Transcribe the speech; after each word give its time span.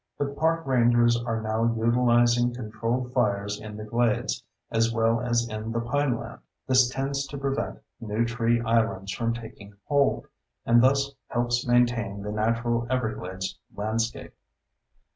But 0.17 0.35
park 0.35 0.65
rangers 0.65 1.15
are 1.15 1.41
now 1.43 1.75
utilizing 1.75 2.55
controlled 2.55 3.13
fires 3.13 3.59
in 3.61 3.77
the 3.77 3.83
glades 3.83 4.43
as 4.71 4.91
well 4.91 5.21
as 5.21 5.47
in 5.47 5.71
the 5.71 5.79
pineland. 5.79 6.39
This 6.65 6.89
tends 6.89 7.27
to 7.27 7.37
prevent 7.37 7.77
new 7.99 8.25
tree 8.25 8.59
islands 8.61 9.11
from 9.11 9.31
taking 9.31 9.75
hold, 9.85 10.25
and 10.65 10.81
thus 10.81 11.13
helps 11.27 11.67
maintain 11.67 12.23
the 12.23 12.31
natural 12.31 12.87
everglades 12.89 13.59
landscape. 13.75 14.33